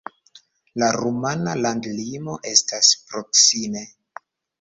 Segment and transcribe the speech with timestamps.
[0.83, 3.85] La rumana landlimo estas proksime.